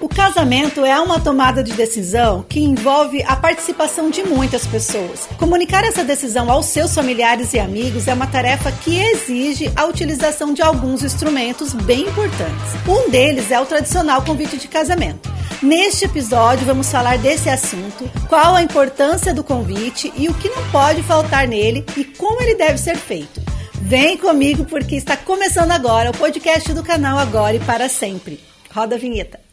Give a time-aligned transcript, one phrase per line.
[0.00, 5.28] O casamento é uma tomada de decisão que envolve a participação de muitas pessoas.
[5.38, 10.54] Comunicar essa decisão aos seus familiares e amigos é uma tarefa que exige a utilização
[10.54, 12.72] de alguns instrumentos bem importantes.
[12.88, 15.30] Um deles é o tradicional convite de casamento.
[15.62, 20.66] Neste episódio, vamos falar desse assunto, qual a importância do convite e o que não
[20.70, 23.42] pode faltar nele e como ele deve ser feito.
[23.74, 28.40] Vem comigo porque está começando agora o podcast do canal Agora e para sempre.
[28.72, 29.49] Roda a vinheta.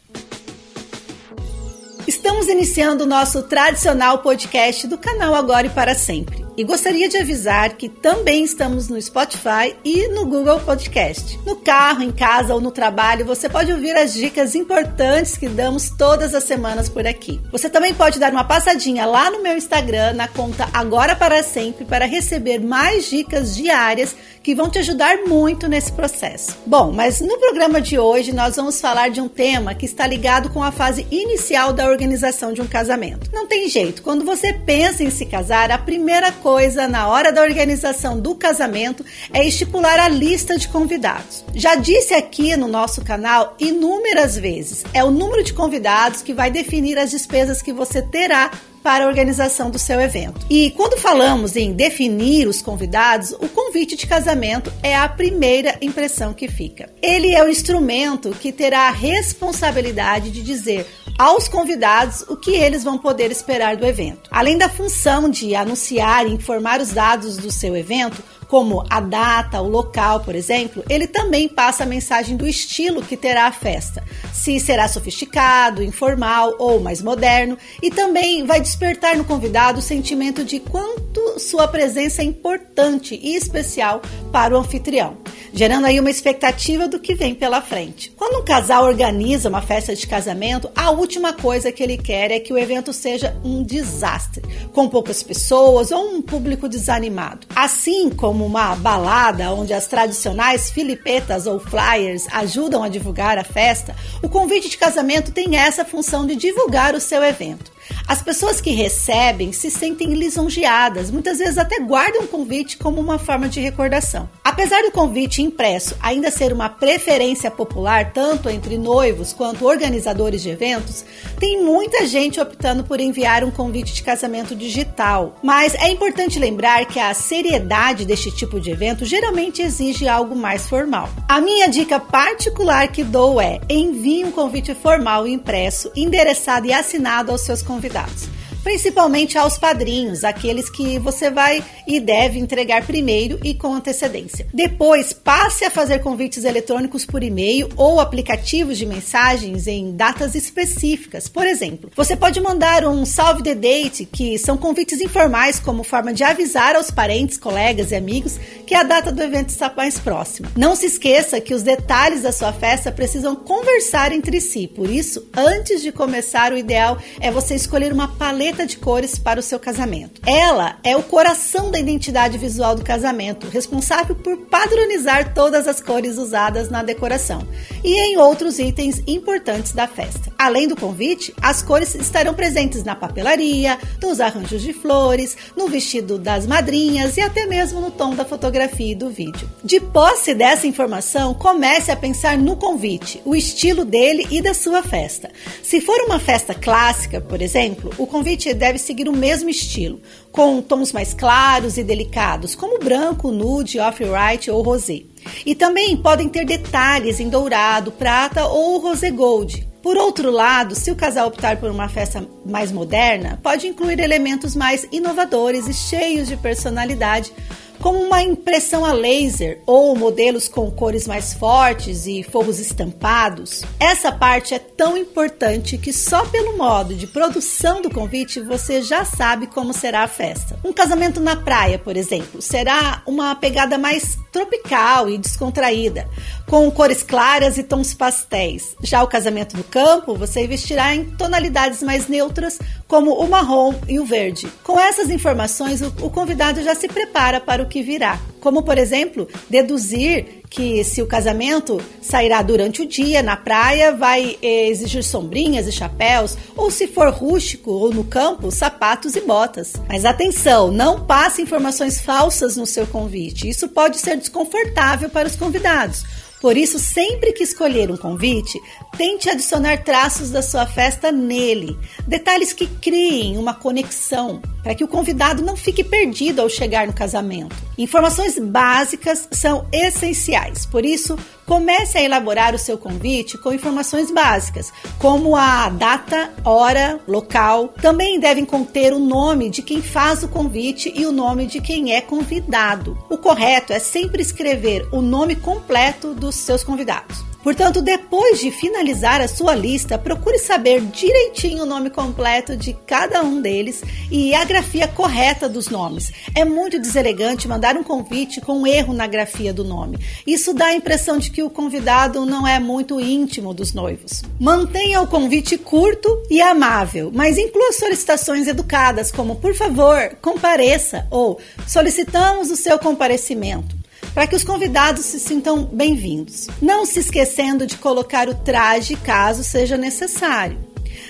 [2.08, 6.42] Estamos iniciando o nosso tradicional podcast do canal Agora e para Sempre.
[6.56, 11.38] E gostaria de avisar que também estamos no Spotify e no Google Podcast.
[11.44, 15.90] No carro, em casa ou no trabalho, você pode ouvir as dicas importantes que damos
[15.90, 17.38] todas as semanas por aqui.
[17.52, 21.84] Você também pode dar uma passadinha lá no meu Instagram, na conta Agora para Sempre,
[21.84, 24.16] para receber mais dicas diárias
[24.48, 26.56] que vão te ajudar muito nesse processo.
[26.64, 30.48] Bom, mas no programa de hoje nós vamos falar de um tema que está ligado
[30.48, 33.28] com a fase inicial da organização de um casamento.
[33.30, 37.42] Não tem jeito, quando você pensa em se casar, a primeira coisa na hora da
[37.42, 41.44] organização do casamento é estipular a lista de convidados.
[41.54, 46.50] Já disse aqui no nosso canal inúmeras vezes, é o número de convidados que vai
[46.50, 48.50] definir as despesas que você terá
[48.82, 50.46] para a organização do seu evento.
[50.48, 56.32] E quando falamos em definir os convidados, o convite de casamento é a primeira impressão
[56.32, 56.90] que fica.
[57.02, 60.86] Ele é o instrumento que terá a responsabilidade de dizer
[61.18, 64.30] aos convidados o que eles vão poder esperar do evento.
[64.30, 69.60] Além da função de anunciar e informar os dados do seu evento, como a data,
[69.60, 74.02] o local, por exemplo, ele também passa a mensagem do estilo que terá a festa,
[74.32, 80.42] se será sofisticado, informal ou mais moderno, e também vai despertar no convidado o sentimento
[80.44, 84.00] de quanto sua presença é importante e especial
[84.32, 85.18] para o anfitrião,
[85.52, 88.10] gerando aí uma expectativa do que vem pela frente.
[88.16, 92.40] Quando um casal organiza uma festa de casamento, a última coisa que ele quer é
[92.40, 97.46] que o evento seja um desastre, com poucas pessoas ou um público desanimado.
[97.54, 103.42] Assim como como uma balada onde as tradicionais filipetas ou flyers ajudam a divulgar a
[103.42, 107.72] festa, o convite de casamento tem essa função de divulgar o seu evento.
[108.06, 113.18] As pessoas que recebem se sentem lisonjeadas, muitas vezes até guardam o convite como uma
[113.18, 114.28] forma de recordação.
[114.44, 120.50] Apesar do convite impresso ainda ser uma preferência popular tanto entre noivos quanto organizadores de
[120.50, 121.04] eventos,
[121.38, 125.36] tem muita gente optando por enviar um convite de casamento digital.
[125.42, 130.68] Mas é importante lembrar que a seriedade deste tipo de evento geralmente exige algo mais
[130.68, 131.08] formal.
[131.28, 137.30] A minha dica particular que dou é: envie um convite formal impresso, endereçado e assinado
[137.30, 138.28] aos seus convidados convidados
[138.68, 144.46] principalmente aos padrinhos, aqueles que você vai e deve entregar primeiro e com antecedência.
[144.52, 151.28] Depois, passe a fazer convites eletrônicos por e-mail ou aplicativos de mensagens em datas específicas.
[151.28, 156.12] Por exemplo, você pode mandar um salve the date, que são convites informais como forma
[156.12, 160.52] de avisar aos parentes, colegas e amigos que a data do evento está mais próxima.
[160.54, 164.68] Não se esqueça que os detalhes da sua festa precisam conversar entre si.
[164.68, 169.18] Por isso, antes de começar, o ideal é você escolher uma paleta paleta de cores
[169.18, 170.20] para o seu casamento.
[170.26, 176.16] Ela é o coração da identidade visual do casamento, responsável por padronizar todas as cores
[176.16, 177.46] usadas na decoração
[177.84, 180.32] e em outros itens importantes da festa.
[180.36, 186.18] Além do convite, as cores estarão presentes na papelaria, nos arranjos de flores, no vestido
[186.18, 189.48] das madrinhas e até mesmo no tom da fotografia e do vídeo.
[189.62, 194.82] De posse dessa informação, comece a pensar no convite, o estilo dele e da sua
[194.82, 195.30] festa.
[195.62, 200.00] Se for uma festa clássica, por exemplo, o convite deve seguir o mesmo estilo,
[200.32, 205.02] com tons mais claros e delicados, como branco, nude, off-white ou rosé.
[205.44, 209.68] E também podem ter detalhes em dourado, prata ou rosé gold.
[209.82, 214.56] Por outro lado, se o casal optar por uma festa mais moderna, pode incluir elementos
[214.56, 217.32] mais inovadores e cheios de personalidade,
[217.80, 223.62] como uma impressão a laser ou modelos com cores mais fortes e forros estampados.
[223.78, 229.04] Essa parte é tão importante que só pelo modo de produção do convite você já
[229.04, 230.58] sabe como será a festa.
[230.64, 236.08] Um casamento na praia, por exemplo, será uma pegada mais tropical e descontraída,
[236.46, 238.76] com cores claras e tons pastéis.
[238.82, 242.58] Já o casamento no campo, você investirá em tonalidades mais neutras,
[242.88, 244.48] como o marrom e o verde.
[244.64, 248.18] Com essas informações, o convidado já se prepara para o que virá.
[248.40, 254.38] Como, por exemplo, deduzir que se o casamento sairá durante o dia na praia, vai
[254.40, 259.74] eh, exigir sombrinhas e chapéus, ou se for rústico ou no campo, sapatos e botas.
[259.86, 263.46] Mas atenção, não passe informações falsas no seu convite.
[263.46, 266.04] Isso pode ser desconfortável para os convidados
[266.40, 268.60] Por isso, sempre que escolher um convite,
[268.96, 271.76] tente adicionar traços da sua festa nele,
[272.06, 276.92] detalhes que criem uma conexão, para que o convidado não fique perdido ao chegar no
[276.92, 277.56] casamento.
[277.78, 284.70] Informações básicas são essenciais, por isso, comece a elaborar o seu convite com informações básicas,
[284.98, 287.68] como a data, hora, local.
[287.80, 291.94] Também devem conter o nome de quem faz o convite e o nome de quem
[291.94, 292.98] é convidado.
[293.08, 297.27] O correto é sempre escrever o nome completo dos seus convidados.
[297.42, 303.22] Portanto, depois de finalizar a sua lista, procure saber direitinho o nome completo de cada
[303.22, 306.12] um deles e a grafia correta dos nomes.
[306.34, 309.98] É muito deselegante mandar um convite com um erro na grafia do nome.
[310.26, 314.22] Isso dá a impressão de que o convidado não é muito íntimo dos noivos.
[314.40, 321.38] Mantenha o convite curto e amável, mas inclua solicitações educadas, como por favor, compareça ou
[321.66, 323.77] solicitamos o seu comparecimento
[324.18, 326.48] para que os convidados se sintam bem-vindos.
[326.60, 330.58] Não se esquecendo de colocar o traje caso seja necessário.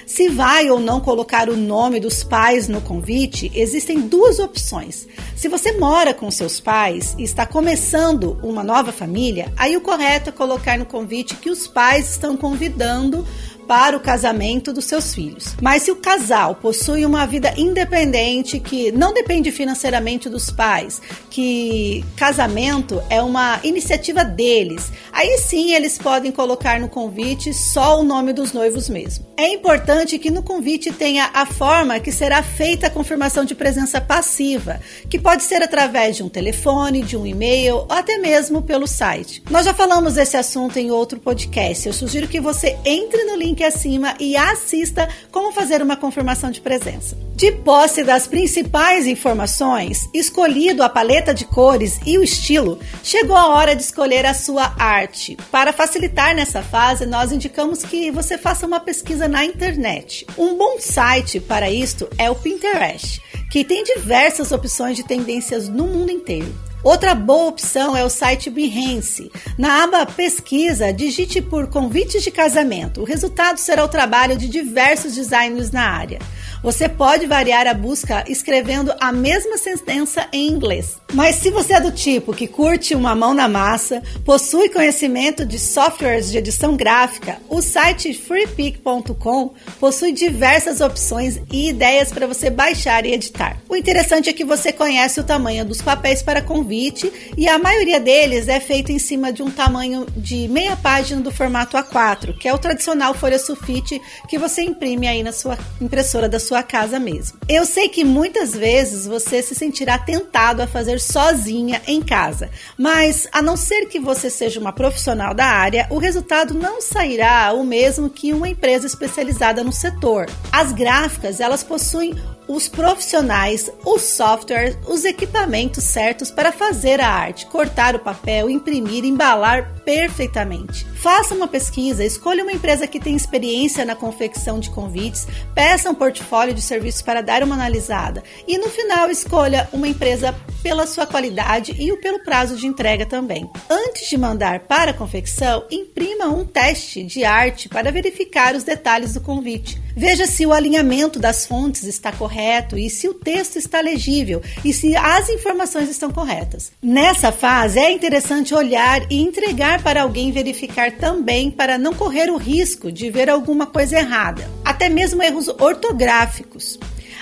[0.05, 5.09] Se vai ou não colocar o nome dos pais no convite, existem duas opções.
[5.35, 10.29] Se você mora com seus pais e está começando uma nova família, aí o correto
[10.29, 13.27] é colocar no convite que os pais estão convidando
[13.69, 15.55] para o casamento dos seus filhos.
[15.61, 22.03] Mas se o casal possui uma vida independente que não depende financeiramente dos pais, que
[22.17, 28.33] casamento é uma iniciativa deles, aí sim eles podem colocar no convite só o nome
[28.33, 29.27] dos noivos mesmo.
[29.37, 34.01] É importante que no convite tenha a forma que será feita a confirmação de presença
[34.01, 34.81] passiva,
[35.11, 39.43] que pode ser através de um telefone, de um e-mail ou até mesmo pelo site.
[39.51, 41.87] Nós já falamos desse assunto em outro podcast.
[41.87, 46.51] Eu sugiro que você entre no link link acima e assista como fazer uma confirmação
[46.51, 47.17] de presença.
[47.35, 53.49] De posse das principais informações, escolhido a paleta de cores e o estilo, chegou a
[53.49, 55.37] hora de escolher a sua arte.
[55.51, 60.27] Para facilitar nessa fase, nós indicamos que você faça uma pesquisa na internet.
[60.37, 63.21] Um bom site para isto é o Pinterest,
[63.51, 66.68] que tem diversas opções de tendências no mundo inteiro.
[66.83, 69.33] Outra boa opção é o site Behance.
[69.59, 73.01] Na aba Pesquisa, digite por convites de casamento.
[73.01, 76.21] O resultado será o trabalho de diversos designers na área.
[76.63, 80.97] Você pode variar a busca escrevendo a mesma sentença em inglês.
[81.15, 85.59] Mas se você é do tipo que curte uma mão na massa, possui conhecimento de
[85.59, 93.07] softwares de edição gráfica, o site freepic.com possui diversas opções e ideias para você baixar
[93.07, 93.57] e editar.
[93.69, 98.01] O interessante é que você conhece o tamanho dos papéis para convite e a maioria
[98.01, 102.49] deles é feito em cima de um tamanho de meia página do formato A4, que
[102.49, 106.63] é o tradicional folha sulfite que você imprime aí na sua impressora da sua sua
[106.63, 107.39] casa mesmo.
[107.47, 113.29] Eu sei que muitas vezes você se sentirá tentado a fazer sozinha em casa, mas
[113.31, 117.63] a não ser que você seja uma profissional da área, o resultado não sairá o
[117.63, 120.27] mesmo que uma empresa especializada no setor.
[120.51, 122.15] As gráficas, elas possuem
[122.49, 129.05] os profissionais, os softwares, os equipamentos certos para fazer a arte, cortar o papel, imprimir,
[129.05, 130.87] embalar perfeitamente.
[130.97, 135.95] Faça uma pesquisa, escolha uma empresa que tem experiência na confecção de convites, peça um
[135.95, 141.07] portfólio de serviços para dar uma analisada e no final escolha uma empresa pela sua
[141.07, 143.49] qualidade e pelo prazo de entrega também.
[143.71, 149.15] Antes de mandar para a confecção, imprima um teste de arte para verificar os detalhes
[149.15, 149.81] do convite.
[149.99, 154.73] Veja se o alinhamento das fontes está correto e se o texto está legível e
[154.73, 156.71] se as informações estão corretas.
[156.81, 162.37] Nessa fase, é interessante olhar e entregar para alguém verificar também para não correr o
[162.37, 166.79] risco de ver alguma coisa errada, até mesmo erros ortográficos.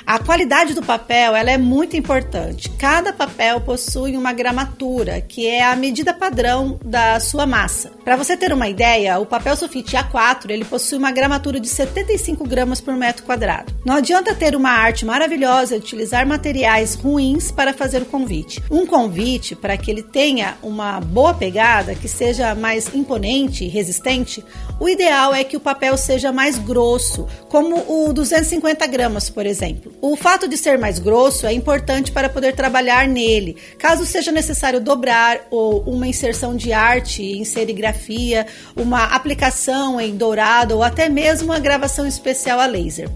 [0.06, 2.70] A qualidade do papel ela é muito importante.
[2.78, 7.90] Cada papel possui uma gramatura, que é a medida padrão da sua massa.
[8.04, 12.46] Para você ter uma ideia, o papel sulfite A4 ele possui uma gramatura de 75
[12.46, 13.74] gramas por metro quadrado.
[13.84, 18.62] Não adianta ter uma arte maravilhosa e utilizar materiais ruins para fazer o convite.
[18.70, 24.44] Um convite, para que ele tenha uma boa pegada, que seja mais imponente e resistente,
[24.78, 29.95] o ideal é que o papel seja mais grosso, como o 250 gramas, por exemplo.
[30.08, 34.80] O fato de ser mais grosso é importante para poder trabalhar nele, caso seja necessário
[34.80, 38.46] dobrar ou uma inserção de arte em serigrafia,
[38.76, 43.10] uma aplicação em dourado ou até mesmo uma gravação especial a laser.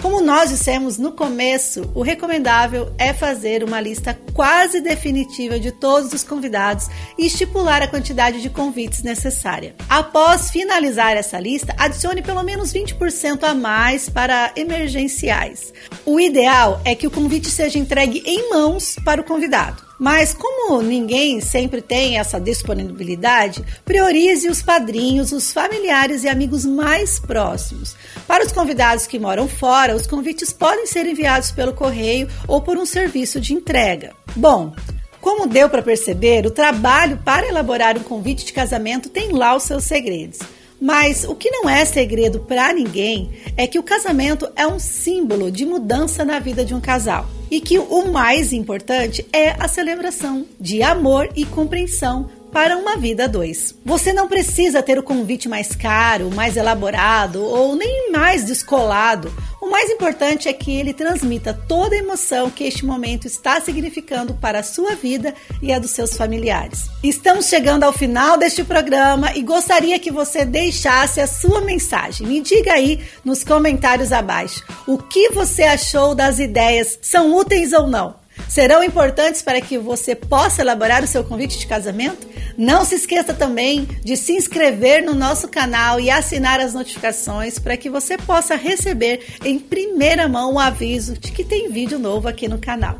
[0.00, 6.12] Como nós dissemos no começo, o recomendável é fazer uma lista quase definitiva de todos
[6.12, 6.86] os convidados
[7.18, 9.74] e estipular a quantidade de convites necessária.
[9.88, 15.72] Após finalizar essa lista, adicione pelo menos 20% a mais para emergenciais.
[16.06, 19.87] O ideal é que o convite seja entregue em mãos para o convidado.
[19.98, 27.18] Mas como ninguém sempre tem essa disponibilidade, priorize os padrinhos, os familiares e amigos mais
[27.18, 27.96] próximos.
[28.26, 32.76] Para os convidados que moram fora, os convites podem ser enviados pelo correio ou por
[32.76, 34.14] um serviço de entrega.
[34.36, 34.72] Bom,
[35.20, 39.64] como deu para perceber, o trabalho para elaborar um convite de casamento tem lá os
[39.64, 40.38] seus segredos.
[40.80, 45.50] Mas o que não é segredo para ninguém é que o casamento é um símbolo
[45.50, 50.46] de mudança na vida de um casal e que o mais importante é a celebração
[50.60, 53.74] de amor e compreensão para uma vida a dois.
[53.84, 59.32] Você não precisa ter o convite mais caro, mais elaborado ou nem mais descolado.
[59.60, 64.34] O mais importante é que ele transmita toda a emoção que este momento está significando
[64.34, 66.88] para a sua vida e a dos seus familiares.
[67.02, 72.26] Estamos chegando ao final deste programa e gostaria que você deixasse a sua mensagem.
[72.26, 77.88] Me diga aí nos comentários abaixo o que você achou das ideias, são úteis ou
[77.88, 82.26] não serão importantes para que você possa elaborar o seu convite de casamento?
[82.56, 87.76] Não se esqueça também de se inscrever no nosso canal e assinar as notificações para
[87.76, 92.48] que você possa receber em primeira mão o aviso de que tem vídeo novo aqui
[92.48, 92.98] no canal.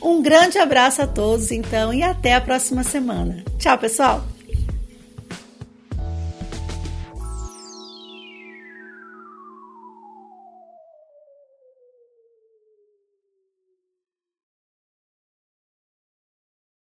[0.00, 3.42] Um grande abraço a todos, então, e até a próxima semana.
[3.58, 4.37] Tchau, pessoal!